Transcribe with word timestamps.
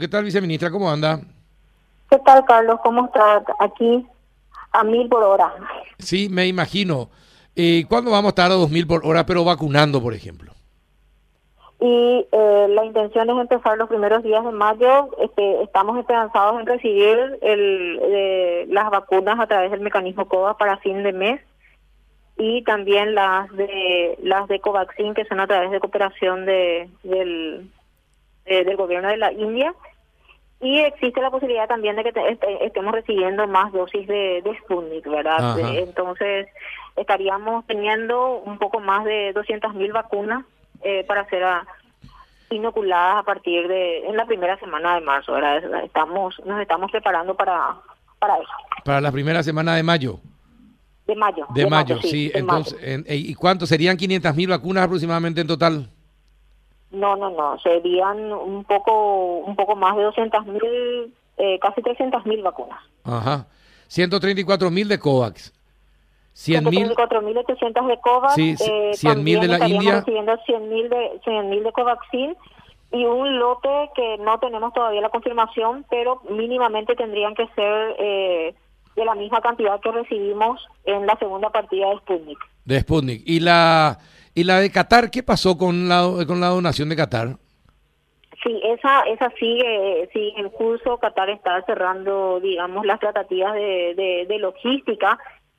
¿Qué 0.00 0.06
tal, 0.06 0.22
viceministra? 0.22 0.70
¿Cómo 0.70 0.88
anda? 0.88 1.18
¿Qué 2.08 2.18
tal, 2.18 2.44
Carlos? 2.44 2.78
¿Cómo 2.84 3.06
está? 3.06 3.42
Aquí 3.58 4.06
a 4.70 4.84
mil 4.84 5.08
por 5.08 5.24
hora. 5.24 5.52
Sí, 5.98 6.28
me 6.30 6.46
imagino. 6.46 7.10
Eh, 7.56 7.84
¿Cuándo 7.88 8.12
vamos 8.12 8.26
a 8.26 8.28
estar 8.28 8.48
a 8.52 8.54
dos 8.54 8.70
mil 8.70 8.86
por 8.86 9.04
hora, 9.04 9.26
pero 9.26 9.42
vacunando, 9.42 10.00
por 10.00 10.14
ejemplo? 10.14 10.52
Y 11.80 12.24
eh, 12.30 12.66
la 12.68 12.84
intención 12.84 13.28
es 13.28 13.36
empezar 13.38 13.76
los 13.76 13.88
primeros 13.88 14.22
días 14.22 14.44
de 14.44 14.52
mayo. 14.52 15.10
Este, 15.20 15.64
estamos 15.64 15.98
esperanzados 15.98 16.60
en 16.60 16.66
recibir 16.66 17.18
el, 17.42 17.98
eh, 18.00 18.66
las 18.68 18.90
vacunas 18.90 19.40
a 19.40 19.48
través 19.48 19.72
del 19.72 19.80
mecanismo 19.80 20.28
COVA 20.28 20.56
para 20.58 20.76
fin 20.76 21.02
de 21.02 21.12
mes 21.12 21.40
y 22.36 22.62
también 22.62 23.16
las 23.16 23.50
de 23.56 24.16
las 24.22 24.46
de 24.46 24.60
Covaxin 24.60 25.14
que 25.14 25.24
son 25.24 25.40
a 25.40 25.48
través 25.48 25.72
de 25.72 25.80
cooperación 25.80 26.46
de, 26.46 26.88
del, 27.02 27.68
del 28.46 28.76
gobierno 28.76 29.08
de 29.08 29.16
la 29.16 29.32
India 29.32 29.74
y 30.60 30.80
existe 30.80 31.20
la 31.20 31.30
posibilidad 31.30 31.68
también 31.68 31.94
de 31.96 32.02
que 32.02 32.12
este, 32.28 32.66
estemos 32.66 32.92
recibiendo 32.92 33.46
más 33.46 33.72
dosis 33.72 34.06
de, 34.08 34.42
de 34.42 34.58
Sputnik, 34.58 35.08
¿verdad? 35.08 35.58
Entonces, 35.58 36.48
estaríamos 36.96 37.64
teniendo 37.66 38.38
un 38.38 38.58
poco 38.58 38.80
más 38.80 39.04
de 39.04 39.32
200.000 39.34 39.92
vacunas 39.92 40.44
eh, 40.82 41.04
para 41.06 41.28
ser 41.28 41.44
ah, 41.44 41.64
inoculadas 42.50 43.18
a 43.18 43.22
partir 43.22 43.68
de 43.68 44.06
en 44.06 44.16
la 44.16 44.26
primera 44.26 44.58
semana 44.58 44.96
de 44.96 45.00
marzo, 45.02 45.32
¿verdad? 45.32 45.84
Estamos 45.84 46.40
nos 46.44 46.60
estamos 46.60 46.90
preparando 46.90 47.36
para 47.36 47.76
para 48.18 48.36
eso. 48.36 48.50
Para 48.84 49.00
la 49.00 49.12
primera 49.12 49.44
semana 49.44 49.76
de 49.76 49.84
mayo. 49.84 50.18
De 51.06 51.14
mayo. 51.14 51.46
De, 51.54 51.66
mayo, 51.66 52.02
sí. 52.02 52.30
Entonces, 52.34 52.78
¿y 53.08 53.34
cuánto 53.34 53.64
serían 53.64 53.96
500.000 53.96 54.48
vacunas 54.50 54.84
aproximadamente 54.84 55.40
en 55.40 55.46
total? 55.46 55.88
No, 56.90 57.16
no, 57.16 57.30
no, 57.30 57.58
serían 57.58 58.32
un 58.32 58.64
poco 58.64 59.38
un 59.40 59.56
poco 59.56 59.76
más 59.76 59.96
de 59.96 60.04
200 60.04 60.46
mil, 60.46 61.14
eh, 61.36 61.58
casi 61.60 61.82
300 61.82 62.24
mil 62.26 62.42
vacunas. 62.42 62.80
Ajá. 63.04 63.46
134 63.88 64.70
mil 64.70 64.88
de 64.88 64.98
COVAX. 64.98 65.52
100 66.38 66.64
mil. 66.70 66.90
134.800 66.94 67.86
de 67.88 68.00
COVAX. 68.00 68.34
Sí, 68.34 68.54
eh, 68.60 68.92
100 68.94 69.24
mil 69.24 69.40
de 69.40 69.48
la 69.48 69.68
India. 69.68 69.96
recibiendo 69.96 70.36
100 70.46 70.68
mil 70.68 70.88
de, 70.88 71.20
100 71.24 71.50
de 71.50 71.72
Covaxin 71.72 72.36
y 72.92 73.04
un 73.04 73.38
lote 73.38 73.90
que 73.94 74.18
no 74.18 74.38
tenemos 74.38 74.72
todavía 74.72 75.00
la 75.00 75.10
confirmación, 75.10 75.84
pero 75.90 76.22
mínimamente 76.30 76.94
tendrían 76.94 77.34
que 77.34 77.46
ser 77.56 77.96
eh, 77.98 78.54
de 78.96 79.04
la 79.04 79.14
misma 79.14 79.40
cantidad 79.40 79.80
que 79.80 79.90
recibimos 79.90 80.64
en 80.84 81.06
la 81.06 81.16
segunda 81.18 81.50
partida 81.50 81.90
de 81.90 81.96
Sputnik. 81.98 82.38
De 82.64 82.80
Sputnik. 82.80 83.22
¿Y 83.26 83.40
la 83.40 83.98
¿Y 84.38 84.44
la 84.44 84.60
de 84.60 84.70
Qatar? 84.70 85.10
¿Qué 85.10 85.24
pasó 85.24 85.58
con 85.58 85.88
la, 85.88 86.08
con 86.24 86.40
la 86.40 86.46
donación 86.46 86.88
de 86.88 86.94
Qatar? 86.94 87.38
Sí, 88.40 88.60
esa, 88.62 89.00
esa 89.08 89.30
sigue, 89.30 90.08
sigue 90.12 90.32
en 90.36 90.48
curso. 90.50 90.96
Qatar 90.98 91.28
está 91.28 91.60
cerrando, 91.62 92.38
digamos, 92.38 92.86
las 92.86 93.00
tratativas 93.00 93.54
de, 93.54 94.26
de, 94.28 94.38
logística 94.38 95.18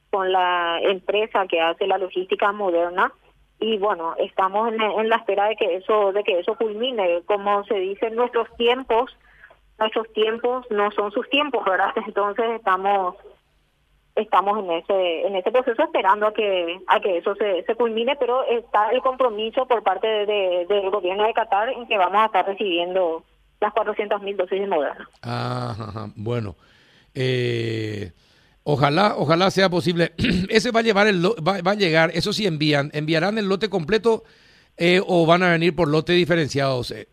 con 0.10 0.32
la 0.32 0.80
empresa 0.82 1.46
que 1.48 1.60
hace 1.60 1.88
la 1.88 1.98
logística 1.98 2.54
moderna 2.54 3.12
y 3.60 3.78
bueno 3.78 4.16
estamos 4.18 4.72
en, 4.72 5.10
la 5.10 5.18
espera 5.18 5.50
de 5.50 5.58
que 5.58 5.76
eso 5.76 6.14
de 6.14 6.24
que 6.24 6.40
eso 6.40 6.56
culmine 6.56 7.22
como 7.26 7.66
se 7.66 7.76
dice 7.76 8.10
nuestros 8.10 8.48
tiempos 8.56 9.12
nuestros 9.78 10.12
tiempos 10.14 10.66
no 10.72 10.90
son 10.92 11.12
sus 11.12 11.30
tiempos 11.30 11.66
verdad 11.66 11.92
entonces 12.08 12.46
estamos 12.56 13.18
estamos 14.22 14.60
en 14.60 14.72
ese 14.72 15.28
en 15.28 15.36
ese 15.36 15.52
proceso 15.52 15.84
esperando 15.84 16.28
a 16.28 16.34
que 16.34 16.80
a 16.88 17.00
que 17.00 17.18
eso 17.18 17.36
se, 17.36 17.64
se 17.64 17.76
culmine 17.76 18.16
pero 18.18 18.44
está 18.46 18.92
el 18.92 19.02
compromiso 19.02 19.66
por 19.68 19.84
parte 19.84 20.08
de, 20.08 20.66
del 20.68 20.90
gobierno 20.90 21.26
de 21.26 21.34
Qatar 21.34 21.70
en 21.70 21.88
que 21.88 21.98
vamos 21.98 22.22
a 22.22 22.26
estar 22.26 22.46
recibiendo 22.46 23.24
las 23.60 23.74
400 23.74 24.22
mil 24.22 24.38
dosis 24.38 24.60
de 24.60 24.68
Moderna. 24.68 25.10
Ah, 25.22 26.08
bueno. 26.16 26.56
Eh, 27.14 28.12
ojalá 28.64 29.16
ojalá 29.18 29.52
sea 29.52 29.70
posible. 29.70 30.14
ese 30.50 30.72
va 30.72 30.80
a 30.80 30.84
llevar 30.84 31.08
el 31.08 31.26
va, 31.26 31.62
va, 31.62 31.72
a 31.72 31.76
llegar. 31.76 32.12
Eso 32.14 32.34
sí 32.34 32.46
envían 32.48 32.90
enviarán 32.94 33.38
el 33.38 33.50
lote 33.50 33.70
completo 33.70 34.24
eh, 34.78 35.02
o 35.06 35.26
van 35.26 35.44
a 35.44 35.52
venir 35.52 35.76
por 35.76 35.88
lotes 35.88 36.16
diferenciados. 36.16 36.92
Eh. 36.92 37.08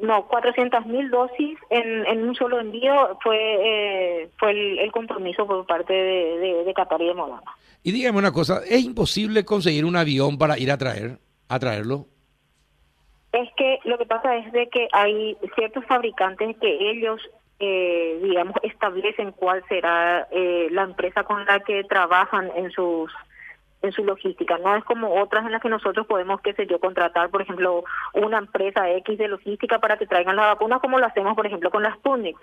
No, 0.00 0.26
400 0.28 0.86
mil 0.86 1.10
dosis 1.10 1.58
en, 1.70 2.06
en 2.06 2.28
un 2.28 2.34
solo 2.34 2.60
envío 2.60 3.18
fue 3.22 3.38
eh, 3.38 4.30
fue 4.38 4.50
el, 4.50 4.92
compromiso 4.92 5.46
por 5.46 5.66
parte 5.66 5.92
de, 5.92 6.64
de, 6.64 6.74
Qatar 6.74 7.02
y 7.02 7.06
de 7.06 7.14
Moderna. 7.14 7.50
Y 7.82 7.92
dígame 7.92 8.18
una 8.18 8.32
cosa, 8.32 8.60
¿es 8.68 8.84
imposible 8.84 9.44
conseguir 9.44 9.84
un 9.84 9.96
avión 9.96 10.38
para 10.38 10.58
ir 10.58 10.70
a 10.70 10.78
traer 10.78 11.18
a 11.48 11.58
traerlo? 11.58 12.06
Es 13.32 13.48
que 13.56 13.80
lo 13.84 13.98
que 13.98 14.06
pasa 14.06 14.36
es 14.36 14.52
de 14.52 14.68
que 14.68 14.88
hay 14.92 15.36
ciertos 15.54 15.84
fabricantes 15.86 16.56
que 16.58 16.90
ellos, 16.90 17.20
eh, 17.58 18.20
digamos, 18.22 18.54
establecen 18.62 19.32
cuál 19.32 19.62
será 19.68 20.28
eh, 20.30 20.68
la 20.70 20.82
empresa 20.82 21.24
con 21.24 21.44
la 21.44 21.60
que 21.60 21.84
trabajan 21.84 22.50
en 22.56 22.70
sus 22.70 23.12
en 23.82 23.92
su 23.92 24.04
logística. 24.04 24.58
No 24.58 24.74
es 24.76 24.84
como 24.84 25.20
otras 25.20 25.46
en 25.46 25.52
las 25.52 25.62
que 25.62 25.68
nosotros 25.68 26.06
podemos, 26.06 26.40
qué 26.40 26.52
sé 26.54 26.66
yo, 26.66 26.80
contratar, 26.80 27.30
por 27.30 27.42
ejemplo, 27.42 27.84
una 28.14 28.38
empresa 28.38 28.90
X 28.90 29.18
de 29.18 29.28
logística 29.28 29.78
para 29.78 29.96
que 29.96 30.06
traigan 30.06 30.36
la 30.36 30.46
vacuna, 30.46 30.80
como 30.80 30.98
lo 30.98 31.06
hacemos, 31.06 31.34
por 31.36 31.46
ejemplo, 31.46 31.70
con 31.70 31.82
las 31.82 31.94
Sputnik. 31.96 32.36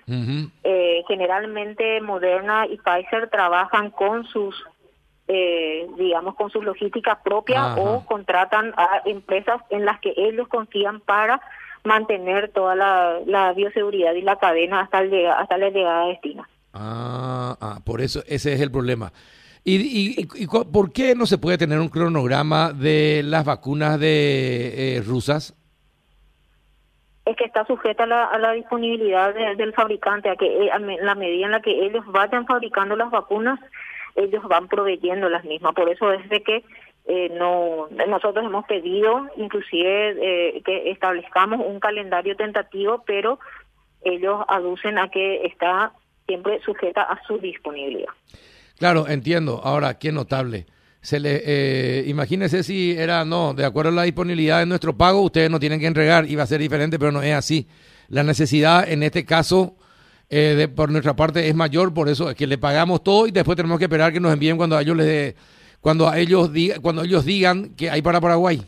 eh, 0.63 1.03
generalmente 1.07 2.01
Moderna 2.01 2.65
y 2.67 2.77
Pfizer 2.77 3.29
trabajan 3.29 3.91
con 3.91 4.25
sus, 4.25 4.55
eh, 5.27 5.87
digamos, 5.97 6.35
con 6.35 6.49
sus 6.49 6.63
logísticas 6.63 7.17
propias 7.23 7.77
o 7.77 8.05
contratan 8.05 8.73
a 8.77 9.01
empresas 9.05 9.61
en 9.69 9.85
las 9.85 9.99
que 9.99 10.13
ellos 10.15 10.47
confían 10.47 11.01
para 11.01 11.41
mantener 11.83 12.49
toda 12.49 12.75
la, 12.75 13.19
la 13.25 13.53
bioseguridad 13.53 14.13
y 14.13 14.21
la 14.21 14.37
cadena 14.37 14.81
hasta, 14.81 14.99
el, 14.99 15.27
hasta 15.27 15.57
la 15.57 15.69
llegada 15.69 16.03
a 16.03 16.07
destino. 16.07 16.45
Ah, 16.73 17.55
ah, 17.61 17.79
por 17.85 18.01
eso 18.01 18.21
ese 18.27 18.53
es 18.53 18.61
el 18.61 18.71
problema. 18.71 19.11
¿Y, 19.67 20.21
y, 20.21 20.47
por 20.47 20.93
qué 20.93 21.15
no 21.15 21.25
se 21.25 21.39
puede 21.39 21.57
tener 21.57 21.79
un 21.79 21.89
cronograma 21.89 22.71
de 22.71 23.23
las 23.23 23.45
vacunas 23.45 23.99
de 23.99 24.97
eh, 24.97 25.01
rusas? 25.01 25.55
Es 27.25 27.35
que 27.35 27.45
está 27.45 27.65
sujeta 27.65 28.03
a 28.03 28.37
la, 28.37 28.51
disponibilidad 28.51 29.33
del 29.33 29.73
fabricante, 29.73 30.29
a 30.29 30.35
que 30.35 30.45
eh, 30.45 30.69
en 30.71 31.03
la 31.03 31.15
medida 31.15 31.47
en 31.47 31.51
la 31.51 31.61
que 31.63 31.83
ellos 31.83 32.05
vayan 32.05 32.45
fabricando 32.45 32.95
las 32.95 33.09
vacunas, 33.09 33.59
ellos 34.15 34.43
van 34.43 34.67
proveyendo 34.67 35.29
las 35.29 35.43
mismas. 35.43 35.73
Por 35.73 35.89
eso 35.89 36.11
es 36.11 36.29
de 36.29 36.43
que 36.43 36.63
eh, 37.07 37.29
no 37.35 37.87
nosotros 38.07 38.45
hemos 38.45 38.65
pedido 38.65 39.27
inclusive 39.35 40.61
que 40.63 40.91
establezcamos 40.91 41.65
un 41.65 41.79
calendario 41.79 42.35
tentativo, 42.35 43.03
pero 43.07 43.39
ellos 44.03 44.45
aducen 44.47 44.99
a 44.99 45.09
que 45.09 45.47
está 45.47 45.91
siempre 46.27 46.61
sujeta 46.61 47.01
a 47.01 47.19
su 47.23 47.39
disponibilidad. 47.39 48.13
Claro, 48.77 49.07
entiendo. 49.07 49.61
Ahora, 49.63 49.97
qué 49.97 50.11
notable. 50.11 50.65
Se 51.01 51.19
le, 51.19 51.41
eh, 51.45 52.03
imagínese 52.07 52.63
si 52.63 52.91
era, 52.97 53.25
no, 53.25 53.53
de 53.53 53.63
acuerdo 53.63 53.91
a 53.91 53.95
la 53.95 54.03
disponibilidad 54.03 54.59
de 54.59 54.65
nuestro 54.65 54.97
pago, 54.97 55.21
ustedes 55.21 55.51
no 55.51 55.59
tienen 55.59 55.79
que 55.79 55.85
entregar, 55.85 56.27
iba 56.27 56.41
a 56.43 56.47
ser 56.47 56.59
diferente, 56.59 56.97
pero 56.97 57.11
no 57.11 57.21
es 57.21 57.33
así. 57.35 57.67
La 58.09 58.23
necesidad 58.23 58.89
en 58.89 59.03
este 59.03 59.23
caso, 59.23 59.75
eh, 60.29 60.55
de, 60.57 60.67
por 60.67 60.89
nuestra 60.89 61.15
parte, 61.15 61.47
es 61.47 61.53
mayor, 61.53 61.93
por 61.93 62.09
eso 62.09 62.29
es 62.29 62.35
que 62.35 62.47
le 62.47 62.57
pagamos 62.57 63.03
todo 63.03 63.27
y 63.27 63.31
después 63.31 63.55
tenemos 63.55 63.77
que 63.77 63.85
esperar 63.85 64.13
que 64.13 64.19
nos 64.19 64.33
envíen 64.33 64.57
cuando 64.57 64.77
a 64.77 64.81
ellos 64.81 64.97
les, 64.97 65.35
cuando 65.79 66.09
a 66.09 66.17
ellos 66.17 66.51
diga, 66.51 66.79
cuando 66.81 67.03
ellos 67.03 67.23
digan 67.23 67.75
que 67.75 67.91
hay 67.91 68.01
para 68.01 68.19
Paraguay. 68.19 68.63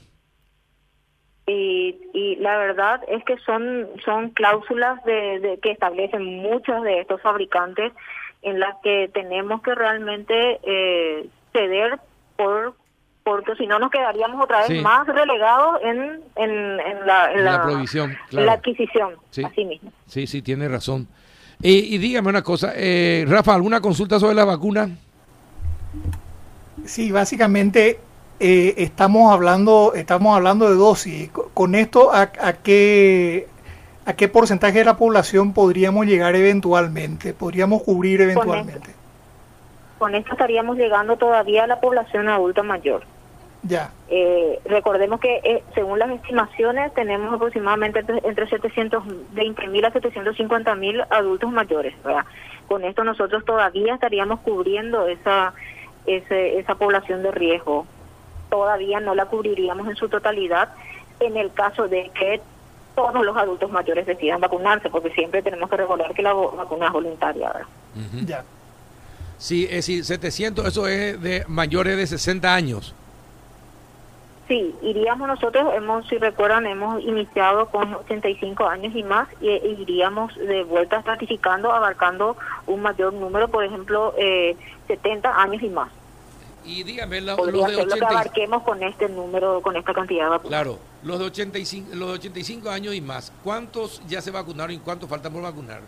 Y, 1.47 1.97
y 2.13 2.35
la 2.35 2.55
verdad 2.57 3.01
es 3.07 3.23
que 3.23 3.37
son 3.39 3.87
son 4.05 4.29
cláusulas 4.29 5.03
de, 5.05 5.39
de 5.39 5.59
que 5.59 5.71
establecen 5.71 6.23
muchos 6.23 6.83
de 6.83 6.99
estos 6.99 7.19
fabricantes 7.21 7.93
en 8.41 8.59
las 8.59 8.75
que 8.83 9.09
tenemos 9.13 9.61
que 9.61 9.75
realmente 9.75 10.59
eh, 10.63 11.29
ceder 11.53 11.99
por 12.35 12.75
porque 13.23 13.55
si 13.57 13.67
no 13.67 13.77
nos 13.77 13.91
quedaríamos 13.91 14.41
otra 14.41 14.65
vez 14.65 14.81
más 14.81 15.05
relegados 15.05 15.81
en, 15.83 16.21
en, 16.37 16.77
la, 17.05 17.29
en 17.33 17.43
la, 17.43 17.61
provisión, 17.61 18.17
la 18.31 18.53
adquisición, 18.53 19.15
sí. 19.31 19.43
así 19.43 19.65
mismo. 19.65 19.91
Sí, 20.05 20.27
sí, 20.27 20.41
tiene 20.41 20.69
razón. 20.69 21.09
Y, 21.61 21.93
y 21.93 21.97
dígame 21.97 22.29
una 22.29 22.41
cosa, 22.41 22.71
eh, 22.73 23.25
Rafa, 23.27 23.53
¿alguna 23.53 23.81
consulta 23.81 24.17
sobre 24.17 24.33
la 24.33 24.45
vacuna? 24.45 24.91
Sí, 26.85 27.11
básicamente 27.11 27.99
eh, 28.39 28.75
estamos 28.77 29.33
hablando 29.33 29.93
estamos 29.93 30.35
hablando 30.35 30.69
de 30.69 30.75
dosis. 30.75 31.29
Con 31.53 31.75
esto, 31.75 32.13
¿a, 32.13 32.31
a 32.39 32.53
qué 32.53 33.49
¿a 34.07 34.13
qué 34.13 34.29
porcentaje 34.29 34.79
de 34.79 34.85
la 34.85 34.95
población 34.95 35.53
podríamos 35.53 36.05
llegar 36.05 36.33
eventualmente? 36.33 37.33
¿Podríamos 37.33 37.83
cubrir 37.83 38.21
eventualmente? 38.21 38.95
Con 39.99 40.15
esto, 40.15 40.31
estaríamos 40.31 40.77
llegando 40.77 41.17
todavía 41.17 41.65
a 41.65 41.67
la 41.67 41.81
población 41.81 42.29
adulta 42.29 42.63
mayor. 42.63 43.03
Ya. 43.63 43.91
Eh, 44.07 44.61
recordemos 44.63 45.19
que 45.19 45.41
eh, 45.43 45.61
según 45.75 45.99
las 45.99 46.09
estimaciones 46.11 46.93
tenemos 46.93 47.33
aproximadamente 47.33 48.01
entre 48.23 48.47
720 48.47 49.67
mil 49.67 49.83
a 49.83 49.91
750 49.91 50.75
mil 50.75 51.01
adultos 51.09 51.51
mayores. 51.51 51.93
¿verdad? 52.01 52.23
Con 52.69 52.85
esto 52.85 53.03
nosotros 53.03 53.43
todavía 53.43 53.95
estaríamos 53.95 54.39
cubriendo 54.39 55.07
esa, 55.07 55.53
ese, 56.05 56.59
esa 56.59 56.75
población 56.75 57.23
de 57.23 57.31
riesgo. 57.31 57.85
Todavía 58.49 59.01
no 59.01 59.15
la 59.15 59.25
cubriríamos 59.25 59.89
en 59.89 59.97
su 59.97 60.07
totalidad 60.07 60.69
en 61.19 61.35
el 61.35 61.51
caso 61.51 61.89
de 61.89 62.09
que 62.17 62.39
todos 62.97 63.23
los 63.23 63.37
adultos 63.37 63.69
mayores 63.69 64.07
decidan 64.07 64.41
vacunarse, 64.41 64.89
porque 64.89 65.11
siempre 65.11 65.43
tenemos 65.43 65.69
que 65.69 65.77
recordar 65.77 66.11
que 66.15 66.23
la 66.23 66.33
vacuna 66.33 66.87
es 66.87 66.91
voluntaria. 66.91 67.47
¿verdad? 67.47 67.67
Ya. 68.25 68.43
Sí, 69.37 69.65
es 69.65 69.85
decir, 69.85 70.03
700, 70.03 70.65
eso 70.65 70.87
es 70.87 71.21
de 71.21 71.45
mayores 71.47 71.95
de 71.95 72.07
60 72.07 72.51
años. 72.51 72.95
Sí, 74.47 74.73
iríamos 74.81 75.27
nosotros, 75.27 75.75
hemos, 75.75 76.07
si 76.07 76.17
recuerdan, 76.17 76.65
hemos 76.65 77.03
iniciado 77.03 77.67
con 77.67 77.93
85 77.93 78.67
años 78.67 78.95
y 78.95 79.03
más, 79.03 79.27
y, 79.41 79.49
iríamos 79.49 80.35
de 80.35 80.63
vuelta 80.63 80.97
estratificando, 80.97 81.71
abarcando 81.71 82.35
un 82.65 82.81
mayor 82.81 83.13
número, 83.13 83.47
por 83.47 83.63
ejemplo, 83.63 84.15
eh, 84.17 84.57
70 84.87 85.39
años 85.39 85.61
y 85.61 85.69
más. 85.69 85.91
Y 86.65 86.81
dígame, 86.83 87.21
los 87.21 87.37
de 87.37 87.43
80... 87.43 87.83
lo 87.83 87.95
que 87.95 88.05
abarquemos 88.05 88.63
con 88.63 88.81
este 88.81 89.07
número, 89.07 89.61
con 89.61 89.75
esta 89.75 89.93
cantidad 89.93 90.23
de 90.23 90.29
vacunas. 90.31 90.49
Claro, 90.49 90.79
los 91.07 91.19
de 91.19 91.25
85, 91.25 91.95
los 91.95 92.09
de 92.09 92.15
85 92.15 92.69
años 92.69 92.93
y 92.93 93.01
más, 93.01 93.31
¿cuántos 93.43 94.03
ya 94.07 94.21
se 94.21 94.29
vacunaron 94.29 94.75
y 94.75 94.79
cuántos 94.79 95.09
faltan 95.09 95.31
por 95.31 95.41
vacunar? 95.41 95.79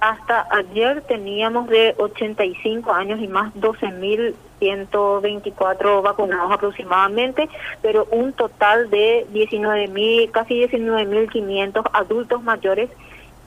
Hasta 0.00 0.46
ayer 0.50 1.02
teníamos 1.02 1.68
de 1.68 1.94
85 1.98 2.90
años 2.92 3.20
y 3.20 3.28
más 3.28 3.52
12.124 3.54 6.02
vacunados 6.02 6.52
aproximadamente, 6.52 7.50
pero 7.82 8.06
un 8.10 8.32
total 8.32 8.88
de 8.90 9.26
19.000, 9.32 10.30
casi 10.30 10.54
19.500 10.54 11.90
adultos 11.92 12.42
mayores, 12.42 12.88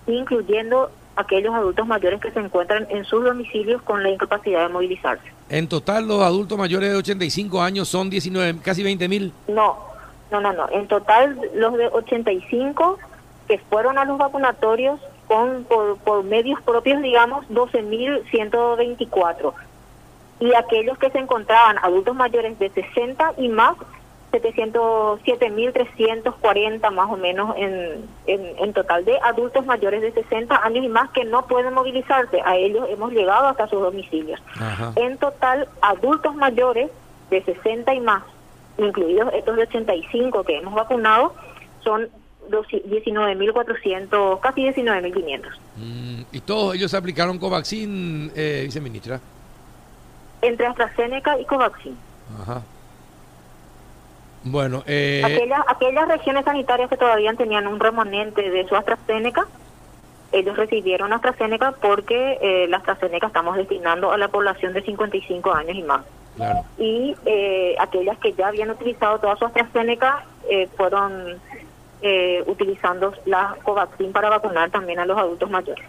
incluyendo 0.08 0.92
aquellos 1.16 1.54
adultos 1.54 1.88
mayores 1.88 2.22
que 2.22 2.32
se 2.32 2.40
encuentran 2.40 2.88
en 2.90 3.06
sus 3.06 3.24
domicilios 3.24 3.82
con 3.82 4.04
la 4.04 4.10
incapacidad 4.10 4.68
de 4.68 4.74
movilizarse. 4.74 5.24
En 5.50 5.68
total, 5.68 6.08
los 6.08 6.22
adultos 6.22 6.58
mayores 6.58 6.90
de 6.90 6.96
85 6.98 7.62
años 7.62 7.88
son 7.88 8.10
19, 8.10 8.60
casi 8.62 8.84
20.000. 8.84 9.32
No, 9.48 9.78
no, 10.42 10.54
no, 10.54 10.54
no. 10.54 10.70
En 10.72 10.88
total, 10.88 11.40
los 11.54 11.78
de 11.78 11.88
85 11.88 12.98
que 13.48 13.60
fueron 13.60 13.98
a 13.98 14.04
los 14.06 14.18
vacunatorios 14.18 15.00
con 15.28 15.66
por, 15.66 15.98
por 16.00 16.24
medios 16.24 16.60
propios, 16.62 17.02
digamos, 17.02 17.46
12.124. 17.50 19.54
Y 20.40 20.54
aquellos 20.54 20.98
que 20.98 21.12
se 21.12 21.20
encontraban 21.20 21.78
adultos 21.80 22.16
mayores 22.16 22.58
de 22.60 22.70
60 22.70 23.34
y 23.38 23.50
más, 23.50 23.76
707.340 24.32 26.92
más 26.92 27.10
o 27.10 27.16
menos 27.16 27.56
en, 27.58 28.06
en, 28.28 28.74
total 28.74 29.06
de 29.06 29.18
adultos 29.22 29.66
mayores 29.66 30.02
de 30.02 30.12
60 30.12 30.58
años 30.58 30.84
y 30.84 30.90
más 30.90 31.10
que 31.12 31.24
no 31.24 31.48
pueden 31.48 31.74
movilizarse. 31.74 32.42
A 32.44 32.58
ellos 32.58 32.86
hemos 32.90 33.14
llegado 33.14 33.48
hasta 33.48 33.68
sus 33.68 33.80
domicilios. 33.80 34.42
En 34.98 35.18
total, 35.18 35.70
adultos 35.82 36.36
mayores 36.36 36.92
de 37.30 37.42
60 37.44 37.94
y 37.94 38.02
más, 38.02 38.24
incluidos 38.78 39.34
estos 39.34 39.56
de 39.56 39.64
85 39.64 40.44
que 40.44 40.58
hemos 40.58 40.74
vacunado, 40.74 41.34
son 41.84 42.10
19.400, 42.50 44.40
casi 44.40 44.62
19.500. 44.68 45.48
Mm, 45.78 46.22
¿Y 46.32 46.40
todos 46.42 46.76
ellos 46.76 46.94
aplicaron 46.94 47.40
Covaxin, 47.40 48.32
eh, 48.36 48.62
viceministra? 48.66 49.20
Entre 50.42 50.66
AstraZeneca 50.68 51.40
y 51.40 51.46
Covaxin. 51.46 51.98
Ajá. 52.42 52.62
Bueno, 54.44 54.84
eh... 54.86 55.24
aquellas, 55.26 55.62
aquellas 55.68 56.08
regiones 56.08 56.46
sanitarias 56.46 56.88
que 56.90 56.98
todavía 56.98 57.34
tenían 57.34 57.66
un 57.66 57.80
remanente 57.80 58.48
de 58.52 58.68
su 58.68 58.76
AstraZeneca, 58.76 59.48
ellos 60.32 60.56
recibieron 60.56 61.14
AstraZeneca 61.14 61.72
porque 61.72 62.38
eh, 62.42 62.68
la 62.68 62.78
AstraZeneca 62.78 63.28
estamos 63.28 63.58
destinando 63.58 64.12
a 64.12 64.18
la 64.18 64.28
población 64.28 64.74
de 64.74 64.84
55 64.84 65.52
años 65.52 65.76
y 65.76 65.82
más. 65.82 66.02
Y 66.78 67.16
eh, 67.26 67.76
aquellas 67.80 68.18
que 68.20 68.34
ya 68.34 68.48
habían 68.48 68.70
utilizado 68.70 69.20
toda 69.20 69.36
su 69.38 69.46
AstraZeneca 69.46 70.26
eh, 70.50 70.68
fueron 70.76 71.40
eh, 72.02 72.44
utilizando 72.46 73.14
la 73.26 73.56
Covaxin 73.64 74.12
para 74.12 74.30
vacunar 74.30 74.70
también 74.70 75.00
a 75.00 75.06
los 75.06 75.18
adultos 75.18 75.50
mayores. 75.50 75.86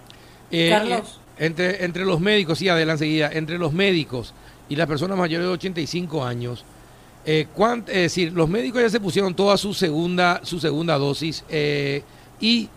Eh, 0.50 0.70
Carlos. 0.70 1.20
Eh, 1.38 1.46
entre, 1.46 1.84
entre 1.84 2.04
los 2.04 2.20
médicos, 2.20 2.58
sí, 2.58 2.68
adelante 2.68 3.04
enseguida, 3.04 3.30
entre 3.32 3.58
los 3.58 3.72
médicos 3.72 4.32
y 4.68 4.76
las 4.76 4.86
personas 4.86 5.18
mayores 5.18 5.46
de 5.46 5.52
85 5.52 6.24
años, 6.24 6.64
eh, 7.26 7.46
es 7.88 7.94
decir, 7.94 8.32
los 8.32 8.48
médicos 8.48 8.80
ya 8.80 8.88
se 8.88 9.00
pusieron 9.00 9.34
toda 9.34 9.56
su 9.58 9.74
segunda, 9.74 10.40
su 10.44 10.58
segunda 10.58 10.96
dosis 10.96 11.44
y 12.40 12.70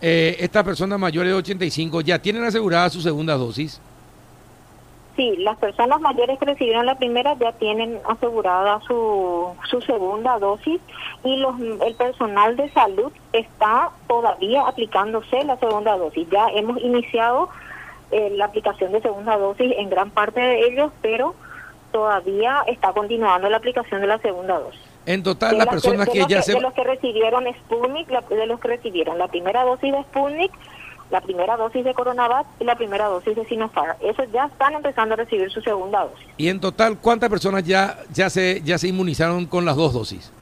estas 0.00 0.62
personas 0.62 0.98
mayores 0.98 1.32
de 1.32 1.38
85 1.38 2.02
ya 2.02 2.20
tienen 2.20 2.44
asegurada 2.44 2.90
su 2.90 3.00
segunda 3.00 3.34
dosis. 3.34 3.80
Sí, 5.16 5.36
las 5.38 5.56
personas 5.58 6.00
mayores 6.00 6.38
que 6.40 6.46
recibieron 6.46 6.86
la 6.86 6.98
primera 6.98 7.34
ya 7.34 7.52
tienen 7.52 8.00
asegurada 8.08 8.80
su, 8.80 9.54
su 9.70 9.80
segunda 9.82 10.40
dosis 10.40 10.80
y 11.22 11.36
los, 11.36 11.54
el 11.60 11.94
personal 11.94 12.56
de 12.56 12.68
salud 12.70 13.12
está 13.32 13.90
todavía 14.08 14.66
aplicándose 14.66 15.44
la 15.44 15.56
segunda 15.58 15.96
dosis. 15.96 16.28
Ya 16.30 16.48
hemos 16.48 16.80
iniciado 16.80 17.48
eh, 18.10 18.30
la 18.30 18.46
aplicación 18.46 18.90
de 18.90 19.02
segunda 19.02 19.36
dosis 19.36 19.72
en 19.78 19.88
gran 19.88 20.10
parte 20.10 20.40
de 20.40 20.66
ellos, 20.66 20.90
pero 21.00 21.36
todavía 21.92 22.64
está 22.66 22.92
continuando 22.92 23.48
la 23.48 23.58
aplicación 23.58 24.00
de 24.00 24.08
la 24.08 24.18
segunda 24.18 24.58
dosis. 24.58 24.80
En 25.06 25.22
total, 25.22 25.58
las 25.58 25.68
personas 25.68 26.08
que, 26.08 26.24
ya 26.26 26.42
se... 26.42 26.54
De 26.54 26.60
los 26.60 26.72
que 26.72 26.82
recibieron 26.82 27.44
Sputnik, 27.54 28.08
de 28.08 28.46
los 28.46 28.58
que 28.58 28.68
recibieron 28.68 29.18
la 29.18 29.28
primera 29.28 29.62
dosis 29.62 29.92
de 29.92 30.02
Sputnik, 30.02 30.50
la 31.10 31.20
primera 31.20 31.56
dosis 31.56 31.84
de 31.84 31.94
Coronavac 31.94 32.46
y 32.60 32.64
la 32.64 32.76
primera 32.76 33.06
dosis 33.06 33.36
de 33.36 33.44
Sinopharm. 33.46 33.96
Esos 34.00 34.30
ya 34.32 34.46
están 34.46 34.74
empezando 34.74 35.14
a 35.14 35.16
recibir 35.16 35.50
su 35.50 35.60
segunda 35.60 36.04
dosis. 36.04 36.26
Y 36.36 36.48
en 36.48 36.60
total, 36.60 36.98
¿cuántas 36.98 37.30
personas 37.30 37.64
ya 37.64 37.98
ya 38.12 38.30
se 38.30 38.62
ya 38.62 38.78
se 38.78 38.88
inmunizaron 38.88 39.46
con 39.46 39.64
las 39.64 39.76
dos 39.76 39.92
dosis? 39.92 40.32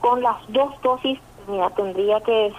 Con 0.00 0.22
las 0.22 0.36
dos 0.48 0.74
dosis, 0.82 1.18
mira, 1.48 1.70
tendría 1.70 2.20
que 2.20 2.52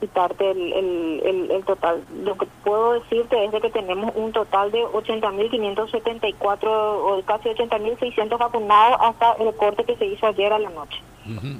quitarte 0.00 0.50
el, 0.50 0.72
el, 0.72 1.50
el, 1.50 1.64
total. 1.64 2.04
Lo 2.22 2.36
que 2.36 2.46
puedo 2.64 2.94
decirte 2.94 3.44
es 3.44 3.52
de 3.52 3.60
que 3.60 3.70
tenemos 3.70 4.12
un 4.14 4.32
total 4.32 4.70
de 4.70 4.84
80.574 4.84 6.68
o 6.68 7.22
casi 7.24 7.48
80.600 7.48 8.38
vacunados 8.38 8.98
hasta 9.00 9.32
el 9.34 9.54
corte 9.56 9.84
que 9.84 9.96
se 9.96 10.06
hizo 10.06 10.26
ayer 10.26 10.52
a 10.52 10.58
la 10.58 10.70
noche. 10.70 11.00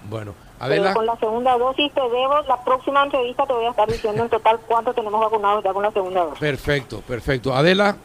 Bueno, 0.09 0.35
Adela. 0.61 0.95
con 0.95 1.07
la 1.07 1.17
segunda 1.19 1.57
dosis 1.59 1.93
te 1.93 2.01
debo, 2.01 2.41
la 2.49 2.63
próxima 2.65 3.03
entrevista 3.05 3.47
te 3.47 3.53
voy 3.53 3.67
a 3.67 3.71
estar 3.71 3.89
diciendo 3.91 4.23
en 4.23 4.31
total 4.31 4.59
cuánto 4.67 4.95
tenemos 4.95 5.21
vacunados 5.21 5.65
ya 5.65 5.73
con 5.73 5.83
la 5.83 5.91
segunda 5.91 6.25
dosis. 6.25 6.39
Perfecto, 6.39 7.01
perfecto. 7.01 7.55
Adela. 7.55 7.97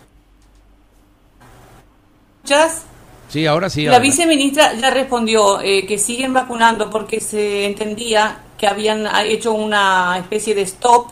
¿Muchas? 2.44 2.86
Sí, 3.30 3.46
ahora 3.46 3.70
sí. 3.70 3.86
La 3.86 4.00
viceministra 4.00 4.74
ya 4.74 4.90
respondió 4.90 5.62
eh, 5.62 5.86
que 5.86 5.98
siguen 5.98 6.34
vacunando 6.34 6.90
porque 6.90 7.22
se 7.22 7.66
entendía 7.66 8.40
que 8.58 8.68
habían 8.68 9.08
hecho 9.26 9.54
una 9.54 10.18
especie 10.18 10.54
de 10.54 10.64
stop 10.64 11.08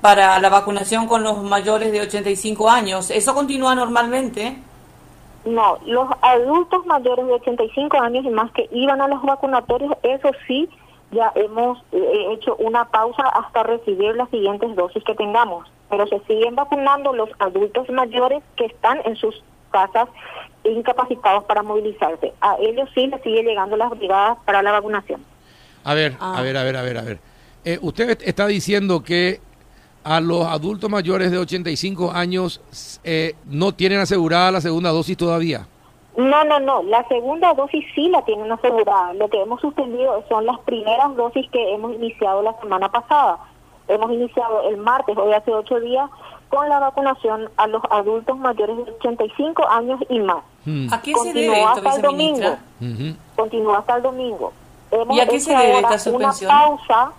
para 0.00 0.38
la 0.40 0.48
vacunación 0.48 1.06
con 1.06 1.22
los 1.22 1.42
mayores 1.42 1.92
de 1.92 2.00
85 2.00 2.70
años. 2.70 3.10
¿Eso 3.10 3.34
continúa 3.34 3.74
normalmente? 3.74 4.56
No, 5.44 5.78
los 5.86 6.08
adultos 6.20 6.86
mayores 6.86 7.26
de 7.26 7.32
85 7.32 8.00
años 8.00 8.24
y 8.24 8.30
más 8.30 8.52
que 8.52 8.68
iban 8.72 9.00
a 9.00 9.08
los 9.08 9.22
vacunatorios, 9.22 9.92
eso 10.02 10.30
sí, 10.46 10.68
ya 11.10 11.32
hemos 11.34 11.78
eh, 11.92 12.28
hecho 12.30 12.54
una 12.56 12.84
pausa 12.86 13.24
hasta 13.28 13.64
recibir 13.64 14.14
las 14.14 14.30
siguientes 14.30 14.74
dosis 14.76 15.02
que 15.04 15.14
tengamos. 15.14 15.70
Pero 15.90 16.06
se 16.06 16.20
siguen 16.20 16.54
vacunando 16.54 17.12
los 17.12 17.28
adultos 17.38 17.88
mayores 17.90 18.42
que 18.56 18.66
están 18.66 19.00
en 19.04 19.16
sus 19.16 19.42
casas 19.70 20.08
incapacitados 20.64 21.44
para 21.44 21.62
movilizarse. 21.62 22.32
A 22.40 22.56
ellos 22.60 22.88
sí 22.94 23.08
les 23.08 23.20
sigue 23.22 23.42
llegando 23.42 23.76
las 23.76 23.90
brigadas 23.90 24.38
para 24.44 24.62
la 24.62 24.72
vacunación. 24.72 25.24
A 25.84 25.94
ver, 25.94 26.16
a 26.20 26.38
ah. 26.38 26.42
ver, 26.42 26.56
a 26.56 26.62
ver, 26.62 26.76
a 26.76 26.82
ver, 26.82 26.98
a 26.98 27.02
ver. 27.02 27.18
Eh, 27.64 27.78
usted 27.82 28.18
está 28.22 28.46
diciendo 28.46 29.02
que 29.02 29.40
a 30.04 30.20
los 30.20 30.46
adultos 30.46 30.90
mayores 30.90 31.30
de 31.30 31.38
85 31.38 32.12
años 32.12 32.60
eh, 33.04 33.34
no 33.46 33.72
tienen 33.72 34.00
asegurada 34.00 34.50
la 34.50 34.60
segunda 34.60 34.90
dosis 34.90 35.16
todavía. 35.16 35.66
No, 36.16 36.44
no, 36.44 36.60
no. 36.60 36.82
La 36.82 37.06
segunda 37.08 37.54
dosis 37.54 37.84
sí 37.94 38.08
la 38.08 38.22
tienen 38.24 38.50
asegurada. 38.52 39.14
Lo 39.14 39.28
que 39.28 39.40
hemos 39.40 39.60
suspendido 39.60 40.24
son 40.28 40.44
las 40.44 40.58
primeras 40.60 41.14
dosis 41.16 41.48
que 41.50 41.74
hemos 41.74 41.94
iniciado 41.94 42.42
la 42.42 42.58
semana 42.60 42.90
pasada. 42.90 43.38
Hemos 43.88 44.10
iniciado 44.12 44.68
el 44.68 44.76
martes, 44.76 45.16
hoy 45.16 45.32
hace 45.32 45.52
ocho 45.52 45.80
días, 45.80 46.08
con 46.48 46.68
la 46.68 46.78
vacunación 46.78 47.48
a 47.56 47.66
los 47.66 47.82
adultos 47.90 48.36
mayores 48.36 48.76
de 48.76 48.92
85 48.92 49.68
años 49.68 50.00
y 50.08 50.20
más. 50.20 50.44
Hmm. 50.64 50.92
¿A 50.92 51.00
qué 51.00 51.14
se 51.14 51.32
debe 51.32 51.62
hasta 51.62 51.96
el 51.96 52.02
domingo. 52.02 52.56
Continúa 53.34 53.78
hasta 53.78 53.96
el 53.96 54.02
domingo. 54.02 54.52
¿Y 55.10 55.20
a 55.20 55.26
qué 55.26 55.40
se 55.40 55.56
debe 55.56 55.80
esta 55.80 55.98
suspensión? 55.98 56.50
Una 56.50 56.60
pausa 56.60 57.12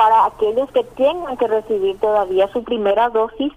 para 0.00 0.24
aquellos 0.24 0.70
que 0.70 0.82
tengan 0.82 1.36
que 1.36 1.46
recibir 1.46 1.98
todavía 1.98 2.48
su 2.54 2.64
primera 2.64 3.10
dosis, 3.10 3.52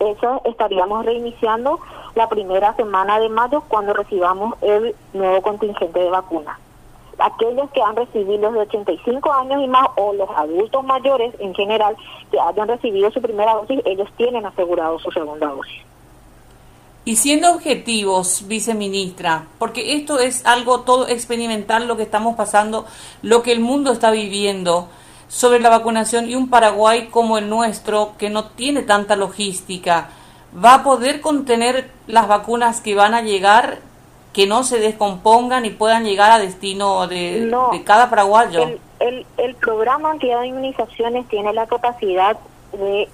eso 0.00 0.42
estaríamos 0.44 1.06
reiniciando 1.06 1.78
la 2.16 2.28
primera 2.28 2.74
semana 2.74 3.20
de 3.20 3.28
mayo 3.28 3.62
cuando 3.68 3.92
recibamos 3.92 4.56
el 4.60 4.92
nuevo 5.12 5.40
contingente 5.42 6.00
de 6.00 6.10
vacunas. 6.10 6.58
Aquellos 7.16 7.70
que 7.70 7.80
han 7.80 7.94
recibido 7.94 8.50
los 8.50 8.54
de 8.54 8.60
85 8.62 9.32
años 9.34 9.62
y 9.62 9.68
más 9.68 9.86
o 9.94 10.12
los 10.14 10.28
adultos 10.30 10.82
mayores 10.82 11.32
en 11.38 11.54
general 11.54 11.96
que 12.32 12.40
hayan 12.40 12.66
recibido 12.66 13.12
su 13.12 13.22
primera 13.22 13.54
dosis, 13.54 13.80
ellos 13.84 14.08
tienen 14.16 14.44
asegurado 14.44 14.98
su 14.98 15.12
segunda 15.12 15.46
dosis. 15.46 15.80
Y 17.04 17.14
siendo 17.14 17.52
objetivos, 17.52 18.48
viceministra, 18.48 19.46
porque 19.60 19.94
esto 19.94 20.18
es 20.18 20.44
algo 20.44 20.80
todo 20.80 21.06
experimental 21.06 21.86
lo 21.86 21.96
que 21.96 22.02
estamos 22.02 22.34
pasando, 22.34 22.84
lo 23.22 23.44
que 23.44 23.52
el 23.52 23.60
mundo 23.60 23.92
está 23.92 24.10
viviendo 24.10 24.88
sobre 25.28 25.60
la 25.60 25.70
vacunación 25.70 26.28
y 26.28 26.34
un 26.34 26.48
Paraguay 26.48 27.08
como 27.08 27.38
el 27.38 27.48
nuestro 27.48 28.14
que 28.18 28.30
no 28.30 28.44
tiene 28.50 28.82
tanta 28.82 29.16
logística, 29.16 30.08
¿va 30.64 30.74
a 30.74 30.82
poder 30.82 31.20
contener 31.20 31.90
las 32.06 32.28
vacunas 32.28 32.80
que 32.80 32.94
van 32.94 33.14
a 33.14 33.22
llegar, 33.22 33.78
que 34.32 34.46
no 34.46 34.62
se 34.62 34.78
descompongan 34.78 35.64
y 35.64 35.70
puedan 35.70 36.04
llegar 36.04 36.30
a 36.30 36.38
destino 36.38 37.06
de, 37.06 37.50
cada 37.84 38.10
paraguayo? 38.10 38.62
El, 38.62 38.80
el, 39.00 39.26
el 39.38 39.54
programa 39.56 40.10
antiedad 40.10 40.40
de 40.40 40.48
inmunizaciones 40.48 41.28
tiene 41.28 41.52
la 41.52 41.66
capacidad 41.66 42.36
de 42.72 43.08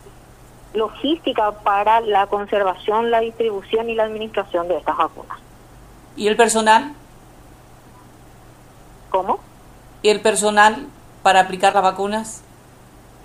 logística 0.75 1.52
para 1.52 2.00
la 2.00 2.26
conservación, 2.26 3.11
la 3.11 3.21
distribución 3.21 3.90
y 3.90 3.95
la 3.95 4.05
administración 4.05 4.69
de 4.69 4.76
estas 4.76 4.97
vacunas. 4.97 5.38
¿Y 6.17 6.29
el 6.29 6.37
personal? 6.37 6.93
¿Cómo? 9.11 9.40
¿Y 10.02 10.09
el 10.11 10.21
personal 10.21 10.87
para 11.23 11.41
aplicar 11.41 11.75
las 11.75 11.83
vacunas? 11.83 12.43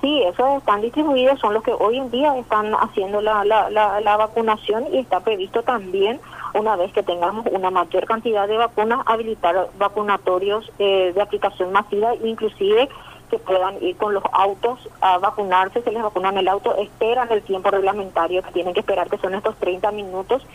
Sí, 0.02 0.22
esos 0.24 0.58
están 0.58 0.82
distribuidos, 0.82 1.40
son 1.40 1.54
los 1.54 1.64
que 1.64 1.74
hoy 1.74 1.98
en 1.98 2.12
día 2.12 2.38
están 2.38 2.74
haciendo 2.76 3.22
la, 3.22 3.44
la, 3.44 3.70
la, 3.70 4.18
vacunación 4.18 4.86
y 4.94 5.00
está 5.00 5.22
previsto 5.22 5.64
también, 5.64 6.20
una 6.54 6.76
vez 6.76 6.94
que 6.94 7.02
tengamos 7.02 7.46
una 7.52 7.72
mayor 7.72 8.06
cantidad 8.06 8.48
de 8.48 8.58
vacunas, 8.58 9.00
habilitar 9.06 9.70
vacunatorios 9.80 10.72
eh, 10.78 11.12
de 11.16 11.22
aplicación 11.22 11.72
masiva, 11.72 12.14
inclusive 12.24 12.88
que 13.32 13.40
puedan 13.40 13.82
ir 13.82 13.98
con 13.98 14.14
los 14.14 14.24
autos 14.32 14.80
a 15.02 15.18
vacunarse, 15.18 15.82
se 15.82 15.92
les 15.92 16.04
vacuna 16.04 16.30
en 16.30 16.38
el 16.38 16.48
auto, 16.48 16.76
esperan 16.76 17.32
el 17.32 17.42
tiempo 17.42 17.72
reglamentario 17.72 18.44
que 18.44 18.52
tienen 18.52 18.74
que 18.74 18.82
esperar, 18.82 19.10
que 19.10 19.18
son 19.18 19.34
estos 19.34 19.56
30 19.56 19.92
minutos 19.92 20.46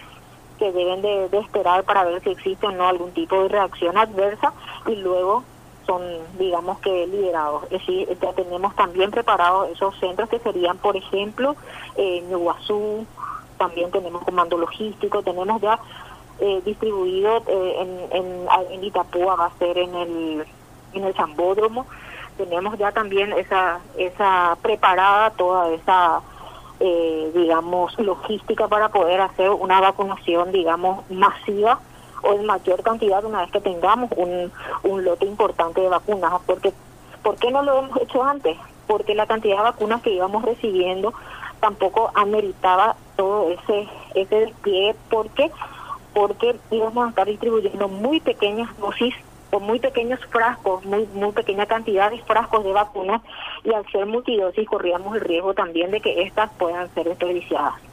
que 0.61 0.71
deben 0.73 1.01
de, 1.03 1.29
esperar 1.39 1.85
para 1.85 2.05
ver 2.05 2.23
si 2.23 2.31
existe 2.31 2.67
o 2.67 2.71
no 2.71 2.87
algún 2.87 3.11
tipo 3.13 3.43
de 3.43 3.49
reacción 3.49 3.97
adversa 3.97 4.53
y 4.87 4.95
luego 4.97 5.43
son, 5.91 6.03
digamos 6.39 6.79
que, 6.79 7.07
liberados. 7.09 7.65
Es 7.65 7.71
decir, 7.71 8.17
ya 8.23 8.33
tenemos 8.33 8.77
también 8.77 9.11
preparados 9.11 9.71
esos 9.71 9.99
centros 9.99 10.29
que 10.29 10.39
serían, 10.39 10.79
por 10.79 10.97
ejemplo, 10.97 11.57
en 11.97 12.31
Iguazú, 12.31 13.05
también 13.59 13.91
tenemos 13.91 14.23
comando 14.23 14.57
logístico, 14.57 15.23
tenemos 15.23 15.61
ya 15.61 15.81
eh, 16.39 16.63
distribuido 16.65 17.43
eh, 17.49 18.09
en, 18.13 18.23
en, 18.23 18.49
en 18.71 18.85
Itapúa, 18.85 19.35
va 19.35 19.47
a 19.47 19.59
ser 19.59 19.79
en 19.79 19.95
el, 19.97 20.45
en 20.93 21.05
el 21.05 21.15
Zambódromo, 21.15 21.87
tenemos 22.37 22.79
ya 22.79 22.93
también 22.93 23.33
esa, 23.33 23.81
esa 23.99 24.57
preparada, 24.63 25.31
toda 25.31 25.71
esa, 25.71 26.21
eh, 26.79 27.33
digamos, 27.35 27.99
logística 27.99 28.69
para 28.69 28.91
poder 28.91 29.21
hacer 29.21 29.51
una 29.51 29.81
vacunación, 29.81 30.53
digamos, 30.53 31.11
masiva 31.11 31.81
o 32.23 32.35
en 32.35 32.47
mayor 32.47 32.83
cantidad 32.83 33.25
una 33.25 33.43
vez 33.43 33.51
que 33.51 33.61
tengamos 33.61 34.11
un, 34.17 34.53
un 34.83 35.05
lote 35.05 35.27
importante 35.27 35.81
de 35.81 35.89
vacunas. 35.89 36.33
Porque, 36.47 36.73
¿Por 37.23 37.37
qué 37.37 37.51
no 37.51 37.63
lo 37.63 37.79
hemos 37.79 38.01
hecho 38.01 38.23
antes? 38.23 38.57
Porque 38.87 39.15
la 39.15 39.27
cantidad 39.27 39.59
de 39.59 39.63
vacunas 39.63 40.03
que 40.03 40.11
íbamos 40.11 40.45
recibiendo 40.45 41.13
tampoco 41.61 42.11
ameritaba 42.15 42.97
todo 43.17 43.51
ese, 43.51 43.89
ese 44.15 44.37
despliegue. 44.37 44.97
¿Por 45.11 45.29
qué? 45.31 45.51
Porque 46.15 46.57
íbamos 46.71 47.07
a 47.07 47.11
estar 47.11 47.27
distribuyendo 47.27 47.89
muy 47.89 48.21
pequeñas 48.21 48.69
dosis 48.79 49.15
con 49.51 49.65
muy 49.65 49.81
pequeños 49.81 50.21
frascos, 50.27 50.85
muy, 50.85 51.07
muy 51.13 51.33
pequeña 51.33 51.67
cantidad 51.67 52.11
de 52.11 52.23
frascos 52.23 52.65
de 52.65 52.73
vacunas 52.73 53.21
y 53.65 53.73
al 53.73 53.85
ser 53.91 54.07
multidosis 54.07 54.67
corríamos 54.69 55.15
el 55.17 55.23
riesgo 55.23 55.55
también 55.55 55.91
de 55.91 56.01
que 56.01 56.23
estas 56.23 56.51
puedan 56.53 56.93
ser 56.95 57.09
desperdiciadas. 57.09 57.90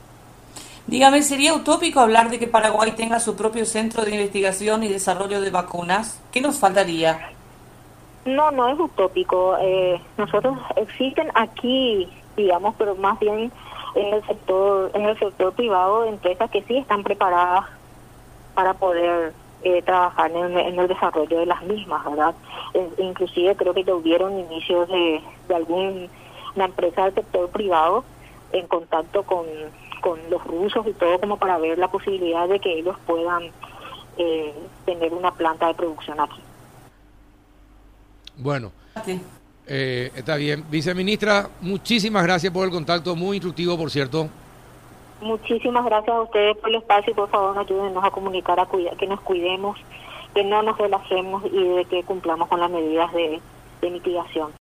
Dígame, 0.88 1.22
¿sería 1.22 1.54
utópico 1.54 2.00
hablar 2.00 2.30
de 2.30 2.40
que 2.40 2.48
Paraguay 2.48 2.94
tenga 2.94 3.20
su 3.20 3.36
propio 3.36 3.66
centro 3.66 4.06
de 4.06 4.12
investigación 4.12 4.84
y 4.84 4.88
desarrollo 4.88 5.42
de 5.42 5.52
vacunas? 5.52 6.22
¿Qué 6.32 6.40
nos 6.40 6.60
faltaría? 6.60 7.32
No, 8.24 8.52
no 8.52 8.70
es 8.70 8.80
utópico. 8.80 9.58
Eh, 9.60 10.00
nosotros 10.18 10.58
existen 10.78 11.30
aquí, 11.36 12.08
digamos, 12.38 12.74
pero 12.78 12.96
más 12.96 13.20
bien 13.20 13.52
en 13.96 14.14
el 14.14 14.26
sector, 14.28 14.90
en 14.94 15.02
el 15.08 15.20
sector 15.20 15.52
privado, 15.52 16.06
empresas 16.06 16.50
que 16.52 16.64
sí 16.64 16.78
están 16.78 17.04
preparadas 17.04 17.66
para 18.56 18.74
poder 18.74 19.34
eh, 19.64 19.82
trabajar 19.82 20.32
en, 20.32 20.80
el 20.80 20.88
desarrollo 20.88 21.40
de 21.40 21.48
las 21.48 21.64
mismas, 21.64 22.06
¿verdad? 22.06 22.34
inclusive 22.98 23.58
creo 23.58 23.74
que 23.74 23.84
tuvieron 23.84 24.40
inicios 24.40 24.88
de, 24.88 25.22
de 25.50 25.56
alguna 25.56 26.08
empresa 26.56 27.06
del 27.06 27.16
sector 27.16 27.50
privado 27.50 28.06
en 28.54 28.68
contacto 28.68 29.24
con, 29.24 29.46
con 30.02 30.20
los 30.30 30.44
rusos 30.44 30.86
y 30.88 30.94
todo 30.94 31.20
como 31.20 31.38
para 31.38 31.58
ver 31.58 31.78
la 31.78 31.88
posibilidad 31.88 32.48
de 32.48 32.60
que 32.60 32.80
ellos 32.80 32.96
puedan 33.06 33.52
eh, 34.18 34.54
tener 34.86 35.14
una 35.14 35.32
planta 35.32 35.68
de 35.68 35.74
producción 35.74 36.20
aquí. 36.20 36.42
Bueno, 38.38 38.72
eh, 39.66 40.12
está 40.16 40.36
bien. 40.36 40.64
Viceministra, 40.70 41.50
muchísimas 41.62 42.24
gracias 42.24 42.54
por 42.54 42.66
el 42.66 42.72
contacto, 42.72 43.16
muy 43.16 43.38
instructivo, 43.38 43.78
por 43.78 43.92
cierto. 43.92 44.30
Muchísimas 45.22 45.84
gracias 45.86 46.16
a 46.16 46.22
ustedes 46.22 46.58
por 46.58 46.70
el 46.70 46.76
espacio 46.76 47.12
y 47.12 47.16
por 47.16 47.30
favor 47.30 47.58
ayúdenos 47.58 48.04
a 48.04 48.12
comunicar, 48.12 48.60
a 48.60 48.68
que 48.98 49.08
nos 49.08 49.20
cuidemos, 49.22 49.78
que 50.36 50.44
no 50.44 50.62
nos 50.62 50.78
relajemos 50.78 51.44
y 51.52 51.64
de 51.64 51.86
que 51.86 52.04
cumplamos 52.04 52.48
con 52.48 52.60
las 52.60 52.70
medidas 52.70 53.12
de, 53.14 53.42
de 53.82 53.90
mitigación. 53.90 54.52